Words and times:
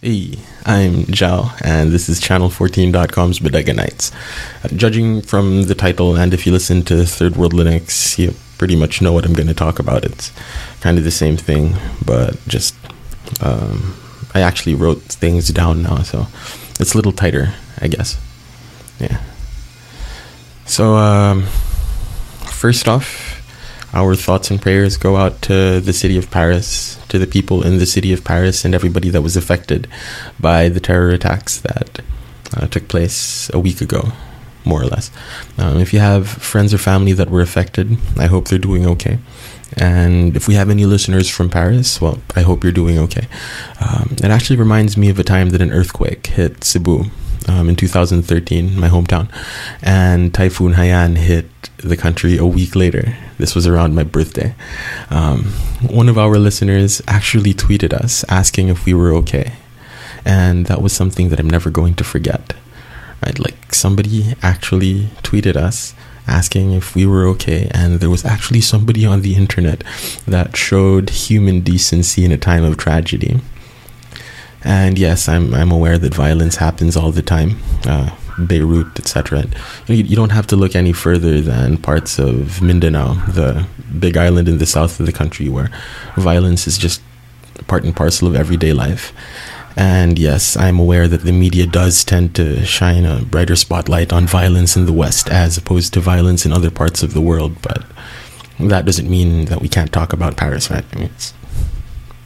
Hey, 0.00 0.38
I'm 0.64 1.06
Joao, 1.06 1.50
and 1.64 1.90
this 1.90 2.08
is 2.08 2.20
Channel14.com's 2.20 3.40
Bodega 3.40 3.72
Nights. 3.74 4.12
Uh, 4.62 4.68
judging 4.68 5.22
from 5.22 5.64
the 5.64 5.74
title, 5.74 6.14
and 6.14 6.32
if 6.32 6.46
you 6.46 6.52
listen 6.52 6.84
to 6.84 7.04
Third 7.04 7.34
World 7.34 7.52
Linux, 7.52 8.16
you 8.16 8.32
pretty 8.58 8.76
much 8.76 9.02
know 9.02 9.12
what 9.12 9.24
I'm 9.24 9.32
going 9.32 9.48
to 9.48 9.54
talk 9.54 9.80
about. 9.80 10.04
It's 10.04 10.30
kind 10.80 10.98
of 10.98 11.04
the 11.04 11.10
same 11.10 11.36
thing, 11.36 11.74
but 12.06 12.38
just 12.46 12.76
um, 13.40 13.96
I 14.34 14.40
actually 14.40 14.76
wrote 14.76 15.02
things 15.02 15.48
down 15.48 15.82
now, 15.82 16.02
so 16.02 16.28
it's 16.78 16.94
a 16.94 16.96
little 16.96 17.10
tighter, 17.10 17.54
I 17.80 17.88
guess. 17.88 18.20
Yeah. 19.00 19.20
So, 20.64 20.94
um, 20.94 21.42
first 22.46 22.86
off, 22.86 23.27
our 23.92 24.14
thoughts 24.14 24.50
and 24.50 24.60
prayers 24.60 24.96
go 24.96 25.16
out 25.16 25.40
to 25.42 25.80
the 25.80 25.92
city 25.92 26.18
of 26.18 26.30
Paris, 26.30 26.98
to 27.08 27.18
the 27.18 27.26
people 27.26 27.64
in 27.64 27.78
the 27.78 27.86
city 27.86 28.12
of 28.12 28.24
Paris, 28.24 28.64
and 28.64 28.74
everybody 28.74 29.08
that 29.10 29.22
was 29.22 29.36
affected 29.36 29.88
by 30.38 30.68
the 30.68 30.80
terror 30.80 31.10
attacks 31.10 31.58
that 31.58 32.00
uh, 32.56 32.66
took 32.66 32.88
place 32.88 33.50
a 33.54 33.58
week 33.58 33.80
ago, 33.80 34.12
more 34.64 34.82
or 34.82 34.86
less. 34.86 35.10
Um, 35.56 35.78
if 35.78 35.92
you 35.92 36.00
have 36.00 36.28
friends 36.28 36.74
or 36.74 36.78
family 36.78 37.12
that 37.12 37.30
were 37.30 37.40
affected, 37.40 37.96
I 38.16 38.26
hope 38.26 38.48
they're 38.48 38.58
doing 38.58 38.86
okay. 38.86 39.18
And 39.76 40.34
if 40.36 40.48
we 40.48 40.54
have 40.54 40.70
any 40.70 40.86
listeners 40.86 41.28
from 41.28 41.50
Paris, 41.50 42.00
well, 42.00 42.18
I 42.34 42.40
hope 42.40 42.64
you're 42.64 42.72
doing 42.72 42.98
okay. 42.98 43.28
Um, 43.80 44.16
it 44.18 44.24
actually 44.24 44.56
reminds 44.56 44.96
me 44.96 45.10
of 45.10 45.18
a 45.18 45.24
time 45.24 45.50
that 45.50 45.60
an 45.60 45.72
earthquake 45.72 46.26
hit 46.28 46.64
Cebu 46.64 47.04
um, 47.48 47.68
in 47.68 47.76
2013, 47.76 48.78
my 48.78 48.88
hometown, 48.88 49.28
and 49.82 50.32
Typhoon 50.34 50.74
Haiyan 50.74 51.16
hit 51.16 51.46
the 51.78 51.96
country 51.96 52.36
a 52.36 52.46
week 52.46 52.76
later. 52.76 53.16
This 53.38 53.54
was 53.54 53.66
around 53.66 53.94
my 53.94 54.02
birthday. 54.02 54.54
Um, 55.10 55.44
one 55.80 56.08
of 56.08 56.18
our 56.18 56.36
listeners 56.38 57.00
actually 57.08 57.54
tweeted 57.54 57.92
us 57.92 58.24
asking 58.28 58.68
if 58.68 58.84
we 58.84 58.94
were 58.94 59.12
okay, 59.14 59.52
and 60.24 60.66
that 60.66 60.82
was 60.82 60.92
something 60.92 61.30
that 61.30 61.40
I'm 61.40 61.50
never 61.50 61.70
going 61.70 61.94
to 61.94 62.04
forget. 62.04 62.54
Right, 63.24 63.38
like 63.38 63.74
somebody 63.74 64.34
actually 64.42 65.06
tweeted 65.22 65.56
us 65.56 65.94
asking 66.28 66.72
if 66.72 66.94
we 66.94 67.06
were 67.06 67.26
okay, 67.26 67.68
and 67.72 68.00
there 68.00 68.10
was 68.10 68.24
actually 68.24 68.60
somebody 68.60 69.04
on 69.06 69.22
the 69.22 69.34
internet 69.34 69.82
that 70.26 70.56
showed 70.56 71.10
human 71.10 71.60
decency 71.62 72.24
in 72.24 72.30
a 72.30 72.36
time 72.36 72.64
of 72.64 72.76
tragedy. 72.76 73.40
And 74.64 74.98
yes, 74.98 75.28
I'm 75.28 75.54
I'm 75.54 75.70
aware 75.70 75.98
that 75.98 76.14
violence 76.14 76.56
happens 76.56 76.96
all 76.96 77.12
the 77.12 77.22
time, 77.22 77.58
uh, 77.86 78.10
Beirut, 78.46 78.98
etc. 78.98 79.44
You, 79.86 79.96
you 79.96 80.16
don't 80.16 80.30
have 80.30 80.46
to 80.48 80.56
look 80.56 80.74
any 80.74 80.92
further 80.92 81.40
than 81.40 81.76
parts 81.76 82.18
of 82.18 82.60
Mindanao, 82.60 83.14
the 83.26 83.66
big 83.98 84.16
island 84.16 84.48
in 84.48 84.58
the 84.58 84.66
south 84.66 84.98
of 85.00 85.06
the 85.06 85.12
country, 85.12 85.48
where 85.48 85.70
violence 86.16 86.66
is 86.66 86.76
just 86.76 87.00
part 87.66 87.84
and 87.84 87.94
parcel 87.94 88.28
of 88.28 88.34
everyday 88.34 88.72
life. 88.72 89.12
And 89.76 90.18
yes, 90.18 90.56
I'm 90.56 90.80
aware 90.80 91.06
that 91.06 91.22
the 91.22 91.32
media 91.32 91.64
does 91.64 92.04
tend 92.04 92.34
to 92.34 92.64
shine 92.64 93.04
a 93.04 93.22
brighter 93.22 93.54
spotlight 93.54 94.12
on 94.12 94.26
violence 94.26 94.76
in 94.76 94.86
the 94.86 94.92
West 94.92 95.30
as 95.30 95.56
opposed 95.56 95.94
to 95.94 96.00
violence 96.00 96.44
in 96.44 96.52
other 96.52 96.70
parts 96.70 97.04
of 97.04 97.14
the 97.14 97.20
world. 97.20 97.62
But 97.62 97.84
that 98.58 98.86
doesn't 98.86 99.08
mean 99.08 99.44
that 99.44 99.60
we 99.60 99.68
can't 99.68 99.92
talk 99.92 100.12
about 100.12 100.36
Paris, 100.36 100.68
right? 100.68 100.84
I 100.92 100.96
mean, 100.96 101.10
it's 101.14 101.32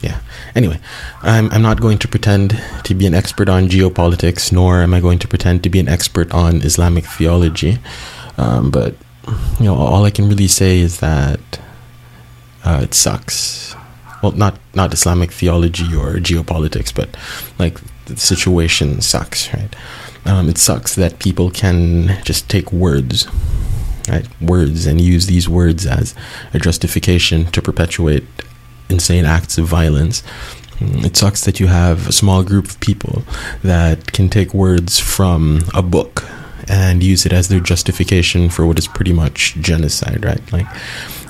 yeah. 0.00 0.20
Anyway, 0.54 0.78
I'm, 1.22 1.50
I'm 1.50 1.62
not 1.62 1.80
going 1.80 1.98
to 1.98 2.08
pretend 2.08 2.60
to 2.84 2.94
be 2.94 3.06
an 3.06 3.14
expert 3.14 3.48
on 3.48 3.68
geopolitics, 3.68 4.52
nor 4.52 4.82
am 4.82 4.94
I 4.94 5.00
going 5.00 5.18
to 5.20 5.28
pretend 5.28 5.62
to 5.64 5.70
be 5.70 5.80
an 5.80 5.88
expert 5.88 6.32
on 6.32 6.62
Islamic 6.62 7.04
theology. 7.04 7.78
Um, 8.36 8.70
but, 8.70 8.94
you 9.58 9.66
know, 9.66 9.74
all 9.74 10.04
I 10.04 10.10
can 10.10 10.28
really 10.28 10.48
say 10.48 10.78
is 10.78 11.00
that 11.00 11.40
uh, 12.64 12.80
it 12.82 12.94
sucks. 12.94 13.74
Well, 14.22 14.32
not, 14.32 14.58
not 14.74 14.92
Islamic 14.92 15.32
theology 15.32 15.94
or 15.94 16.14
geopolitics, 16.14 16.94
but 16.94 17.16
like 17.58 17.80
the 18.06 18.16
situation 18.16 19.00
sucks, 19.00 19.52
right? 19.54 19.74
Um, 20.24 20.48
it 20.48 20.58
sucks 20.58 20.94
that 20.96 21.18
people 21.18 21.50
can 21.50 22.18
just 22.24 22.48
take 22.48 22.72
words, 22.72 23.28
right? 24.08 24.26
Words 24.40 24.86
and 24.86 25.00
use 25.00 25.26
these 25.26 25.48
words 25.48 25.86
as 25.86 26.14
a 26.52 26.58
justification 26.58 27.46
to 27.46 27.62
perpetuate 27.62 28.24
insane 28.90 29.24
acts 29.24 29.58
of 29.58 29.66
violence. 29.66 30.22
Mm, 30.78 31.04
it 31.04 31.16
sucks 31.16 31.44
that 31.44 31.58
you 31.58 31.66
have 31.66 32.08
a 32.08 32.12
small 32.12 32.42
group 32.42 32.66
of 32.66 32.80
people 32.80 33.22
that 33.62 34.12
can 34.12 34.28
take 34.28 34.54
words 34.54 34.98
from 34.98 35.62
a 35.74 35.82
book 35.82 36.24
and 36.68 37.02
use 37.02 37.24
it 37.24 37.32
as 37.32 37.48
their 37.48 37.60
justification 37.60 38.50
for 38.50 38.66
what 38.66 38.78
is 38.78 38.86
pretty 38.86 39.12
much 39.12 39.54
genocide, 39.56 40.24
right? 40.24 40.52
Like, 40.52 40.66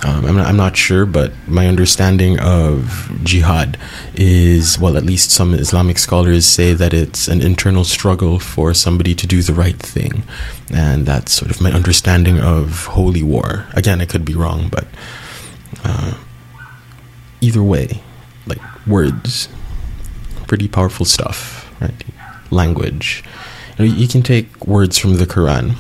um, 0.05 0.25
I'm, 0.27 0.37
not, 0.37 0.47
I'm 0.47 0.57
not 0.57 0.77
sure, 0.77 1.07
but 1.07 1.33
my 1.47 1.67
understanding 1.67 2.39
of 2.41 3.11
jihad 3.23 3.79
is, 4.15 4.79
well, 4.79 4.97
at 4.97 5.05
least 5.05 5.31
some 5.31 5.55
Islamic 5.55 5.99
scholars 5.99 6.45
say 6.45 6.73
that 6.73 6.93
it's 6.93 7.29
an 7.29 7.41
internal 7.41 7.85
struggle 7.85 8.39
for 8.39 8.75
somebody 8.75 9.15
to 9.15 9.27
do 9.27 9.43
the 9.43 9.55
right 9.55 9.79
thing. 9.79 10.25
And 10.73 11.07
that's 11.07 11.33
sort 11.33 11.51
of 11.51 11.61
my 11.61 11.73
understanding 11.73 12.41
of 12.41 12.87
holy 12.87 13.23
war. 13.23 13.67
Again, 13.75 14.01
I 14.01 14.07
could 14.07 14.25
be 14.25 14.35
wrong, 14.35 14.69
but. 14.69 14.87
Uh, 15.85 16.15
either 17.41 17.63
way, 17.63 18.03
like 18.47 18.61
words, 18.87 19.49
pretty 20.47 20.69
powerful 20.69 21.07
stuff, 21.07 21.71
right? 21.81 22.05
Language. 22.51 23.23
You, 23.79 23.87
know, 23.87 23.95
you 23.95 24.09
can 24.09 24.23
take 24.23 24.67
words 24.67 24.99
from 24.99 25.15
the 25.15 25.27
Quran 25.27 25.77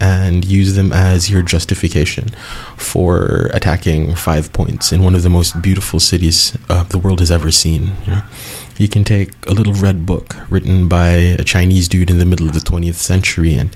and 0.00 0.44
use 0.44 0.74
them 0.74 0.92
as 0.92 1.30
your 1.30 1.42
justification 1.42 2.30
for 2.76 3.50
attacking 3.54 4.16
five 4.16 4.52
points 4.52 4.90
in 4.92 5.02
one 5.02 5.14
of 5.14 5.22
the 5.22 5.30
most 5.30 5.62
beautiful 5.62 6.00
cities 6.00 6.56
uh, 6.68 6.82
the 6.84 6.98
world 6.98 7.20
has 7.20 7.30
ever 7.30 7.52
seen. 7.52 7.92
You 8.04 8.12
know? 8.12 8.22
You 8.78 8.88
can 8.88 9.04
take 9.04 9.30
a 9.46 9.52
little 9.52 9.74
red 9.74 10.04
book 10.04 10.36
written 10.52 10.88
by 10.88 11.08
a 11.08 11.44
Chinese 11.44 11.88
dude 11.88 12.10
in 12.10 12.18
the 12.18 12.24
middle 12.24 12.46
of 12.46 12.54
the 12.54 12.60
20th 12.60 12.94
century 12.94 13.54
and 13.54 13.74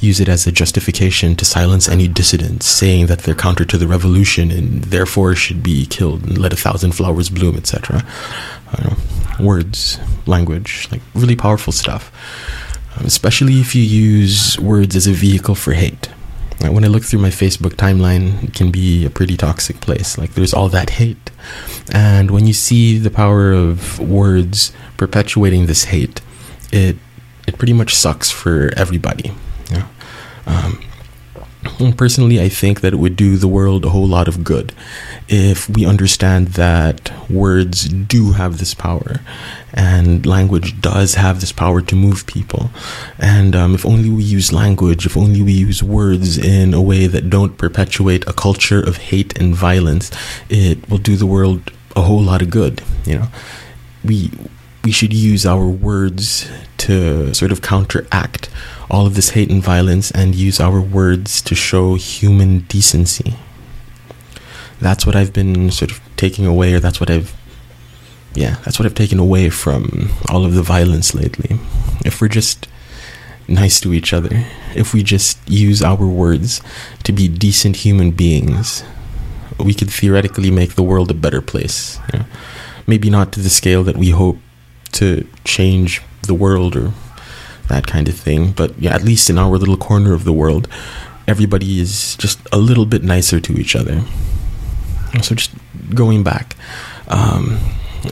use 0.00 0.20
it 0.20 0.28
as 0.28 0.46
a 0.46 0.52
justification 0.52 1.36
to 1.36 1.44
silence 1.44 1.88
any 1.88 2.08
dissidents, 2.08 2.66
saying 2.66 3.06
that 3.06 3.20
they're 3.20 3.34
counter 3.34 3.64
to 3.64 3.78
the 3.78 3.86
revolution 3.86 4.50
and 4.50 4.84
therefore 4.84 5.34
should 5.34 5.62
be 5.62 5.86
killed 5.86 6.24
and 6.24 6.36
let 6.36 6.52
a 6.52 6.56
thousand 6.56 6.92
flowers 6.92 7.30
bloom, 7.30 7.56
etc. 7.56 8.04
Words, 9.38 9.98
language, 10.26 10.88
like 10.90 11.02
really 11.14 11.36
powerful 11.36 11.72
stuff. 11.72 12.10
Um, 12.96 13.06
especially 13.06 13.60
if 13.60 13.74
you 13.74 13.82
use 13.82 14.58
words 14.58 14.96
as 14.96 15.06
a 15.06 15.12
vehicle 15.12 15.54
for 15.54 15.72
hate. 15.72 16.08
When 16.60 16.84
I 16.84 16.88
look 16.88 17.04
through 17.04 17.20
my 17.20 17.28
Facebook 17.28 17.74
timeline, 17.74 18.42
it 18.42 18.54
can 18.54 18.70
be 18.70 19.04
a 19.04 19.10
pretty 19.10 19.36
toxic 19.36 19.80
place. 19.80 20.16
Like 20.16 20.34
there's 20.34 20.54
all 20.54 20.70
that 20.70 20.90
hate. 20.90 21.30
And 21.92 22.30
when 22.30 22.46
you 22.46 22.54
see 22.54 22.98
the 22.98 23.10
power 23.10 23.52
of 23.52 24.00
words 24.00 24.72
perpetuating 24.96 25.66
this 25.66 25.84
hate, 25.84 26.20
it 26.72 26.96
it 27.46 27.58
pretty 27.58 27.72
much 27.72 27.94
sucks 27.94 28.30
for 28.30 28.70
everybody. 28.76 29.32
Know? 29.70 29.84
um, 30.46 30.80
personally, 31.96 32.40
I 32.40 32.48
think 32.48 32.80
that 32.80 32.92
it 32.92 32.96
would 32.96 33.16
do 33.16 33.36
the 33.36 33.48
world 33.48 33.84
a 33.84 33.90
whole 33.90 34.06
lot 34.06 34.28
of 34.28 34.44
good 34.44 34.72
if 35.28 35.68
we 35.68 35.84
understand 35.84 36.48
that 36.48 37.12
words 37.28 37.88
do 37.88 38.32
have 38.32 38.58
this 38.58 38.74
power 38.74 39.20
and 39.72 40.24
language 40.24 40.80
does 40.80 41.14
have 41.14 41.40
this 41.40 41.52
power 41.52 41.80
to 41.82 41.94
move 41.96 42.26
people. 42.26 42.70
And 43.18 43.56
um, 43.56 43.74
if 43.74 43.84
only 43.84 44.08
we 44.08 44.22
use 44.22 44.52
language, 44.52 45.06
if 45.06 45.16
only 45.16 45.42
we 45.42 45.52
use 45.52 45.82
words 45.82 46.38
in 46.38 46.72
a 46.74 46.80
way 46.80 47.06
that 47.06 47.28
don't 47.28 47.58
perpetuate 47.58 48.26
a 48.26 48.32
culture 48.32 48.80
of 48.80 48.96
hate 48.96 49.38
and 49.38 49.54
violence, 49.54 50.10
it 50.48 50.88
will 50.88 50.98
do 50.98 51.16
the 51.16 51.26
world 51.26 51.72
a 51.94 52.02
whole 52.02 52.22
lot 52.22 52.42
of 52.42 52.50
good. 52.50 52.82
You 53.04 53.18
know, 53.18 53.28
we 54.04 54.30
we 54.86 54.92
should 54.92 55.12
use 55.12 55.44
our 55.44 55.66
words 55.66 56.48
to 56.76 57.34
sort 57.34 57.50
of 57.50 57.60
counteract 57.60 58.48
all 58.88 59.04
of 59.04 59.16
this 59.16 59.30
hate 59.30 59.50
and 59.50 59.60
violence 59.60 60.12
and 60.12 60.32
use 60.36 60.60
our 60.60 60.80
words 60.80 61.42
to 61.42 61.56
show 61.56 61.96
human 61.96 62.60
decency. 62.60 63.34
That's 64.80 65.04
what 65.04 65.16
I've 65.16 65.32
been 65.32 65.72
sort 65.72 65.90
of 65.90 66.00
taking 66.16 66.46
away, 66.46 66.72
or 66.72 66.78
that's 66.78 67.00
what 67.00 67.10
I've, 67.10 67.34
yeah, 68.34 68.58
that's 68.64 68.78
what 68.78 68.86
I've 68.86 68.94
taken 68.94 69.18
away 69.18 69.50
from 69.50 70.10
all 70.30 70.44
of 70.44 70.54
the 70.54 70.62
violence 70.62 71.16
lately. 71.16 71.58
If 72.04 72.20
we're 72.20 72.28
just 72.28 72.68
nice 73.48 73.80
to 73.80 73.92
each 73.92 74.12
other, 74.12 74.44
if 74.76 74.94
we 74.94 75.02
just 75.02 75.36
use 75.50 75.82
our 75.82 76.06
words 76.06 76.62
to 77.02 77.10
be 77.10 77.26
decent 77.26 77.78
human 77.78 78.12
beings, 78.12 78.84
we 79.58 79.74
could 79.74 79.90
theoretically 79.90 80.52
make 80.52 80.76
the 80.76 80.84
world 80.84 81.10
a 81.10 81.14
better 81.14 81.42
place. 81.42 81.98
You 82.12 82.20
know? 82.20 82.26
Maybe 82.86 83.10
not 83.10 83.32
to 83.32 83.40
the 83.40 83.50
scale 83.50 83.82
that 83.82 83.96
we 83.96 84.10
hope 84.10 84.38
to 84.92 85.26
change 85.44 86.02
the 86.22 86.34
world 86.34 86.76
or 86.76 86.92
that 87.68 87.86
kind 87.86 88.08
of 88.08 88.14
thing. 88.14 88.52
But 88.52 88.78
yeah, 88.78 88.94
at 88.94 89.02
least 89.02 89.30
in 89.30 89.38
our 89.38 89.56
little 89.56 89.76
corner 89.76 90.12
of 90.12 90.24
the 90.24 90.32
world, 90.32 90.68
everybody 91.26 91.80
is 91.80 92.16
just 92.16 92.38
a 92.52 92.58
little 92.58 92.86
bit 92.86 93.02
nicer 93.02 93.40
to 93.40 93.52
each 93.54 93.74
other. 93.74 94.02
So 95.22 95.34
just 95.34 95.52
going 95.94 96.22
back, 96.22 96.56
um, 97.08 97.58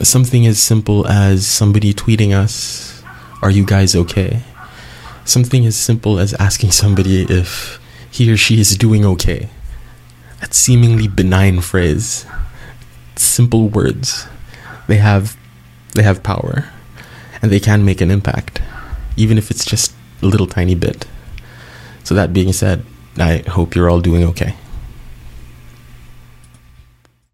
something 0.01 0.45
as 0.45 0.59
simple 0.59 1.07
as 1.07 1.45
somebody 1.45 1.93
tweeting 1.93 2.33
us, 2.33 3.03
"Are 3.41 3.51
you 3.51 3.65
guys 3.65 3.95
okay?" 3.95 4.41
Something 5.25 5.65
as 5.65 5.75
simple 5.75 6.19
as 6.19 6.33
asking 6.35 6.71
somebody 6.71 7.23
if 7.23 7.79
he 8.11 8.31
or 8.31 8.37
she 8.37 8.59
is 8.59 8.77
doing 8.77 9.05
okay. 9.05 9.49
That 10.39 10.53
seemingly 10.53 11.07
benign 11.07 11.61
phrase, 11.61 12.25
simple 13.15 13.69
words, 13.69 14.27
they 14.87 14.97
have 14.97 15.35
they 15.95 16.03
have 16.03 16.23
power 16.23 16.69
and 17.41 17.51
they 17.51 17.59
can 17.59 17.83
make 17.83 18.01
an 18.01 18.11
impact, 18.11 18.61
even 19.17 19.37
if 19.37 19.49
it's 19.49 19.65
just 19.65 19.93
a 20.21 20.25
little 20.25 20.47
tiny 20.47 20.75
bit. 20.75 21.05
So, 22.03 22.13
that 22.13 22.33
being 22.33 22.53
said, 22.53 22.85
I 23.17 23.43
hope 23.47 23.75
you're 23.75 23.89
all 23.89 24.01
doing 24.01 24.23
okay. 24.23 24.55